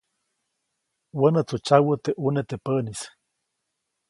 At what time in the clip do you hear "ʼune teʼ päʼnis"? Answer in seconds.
2.21-3.01